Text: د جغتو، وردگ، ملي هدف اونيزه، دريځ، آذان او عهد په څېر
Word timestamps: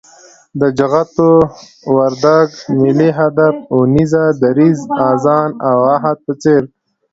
د 0.59 0.61
جغتو، 0.77 1.31
وردگ، 1.95 2.49
ملي 2.81 3.09
هدف 3.19 3.55
اونيزه، 3.73 4.23
دريځ، 4.43 4.79
آذان 5.09 5.49
او 5.71 5.77
عهد 5.93 6.17
په 6.25 6.33
څېر 6.41 6.61